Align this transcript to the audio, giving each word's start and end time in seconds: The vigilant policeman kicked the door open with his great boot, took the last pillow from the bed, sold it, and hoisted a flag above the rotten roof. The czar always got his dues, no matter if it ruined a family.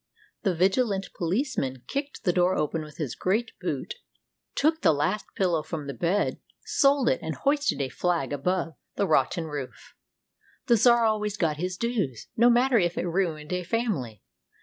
The 0.41 0.55
vigilant 0.55 1.09
policeman 1.15 1.83
kicked 1.87 2.23
the 2.23 2.33
door 2.33 2.55
open 2.57 2.81
with 2.81 2.97
his 2.97 3.13
great 3.13 3.51
boot, 3.59 3.97
took 4.55 4.81
the 4.81 4.93
last 4.95 5.27
pillow 5.35 5.61
from 5.61 5.85
the 5.85 5.93
bed, 5.93 6.39
sold 6.65 7.07
it, 7.07 7.19
and 7.21 7.35
hoisted 7.35 7.79
a 7.81 7.89
flag 7.89 8.33
above 8.33 8.73
the 8.95 9.05
rotten 9.05 9.43
roof. 9.45 9.93
The 10.65 10.77
czar 10.77 11.05
always 11.05 11.37
got 11.37 11.57
his 11.57 11.77
dues, 11.77 12.29
no 12.35 12.49
matter 12.49 12.79
if 12.79 12.97
it 12.97 13.05
ruined 13.07 13.53
a 13.53 13.61
family. 13.61 14.23